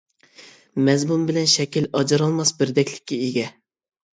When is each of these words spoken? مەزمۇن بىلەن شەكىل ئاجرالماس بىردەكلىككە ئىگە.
مەزمۇن 0.87 1.27
بىلەن 1.27 1.51
شەكىل 1.57 1.87
ئاجرالماس 2.01 2.53
بىردەكلىككە 2.63 3.21
ئىگە. 3.29 3.49